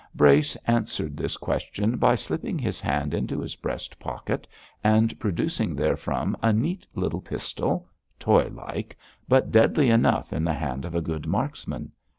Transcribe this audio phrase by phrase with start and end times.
[0.15, 4.47] Brace answered this query by slipping his hand into his breast pocket
[4.83, 8.97] and producing therefrom a neat little pistol, toy like,
[9.29, 11.91] but deadly enough in the hand of a good marksman.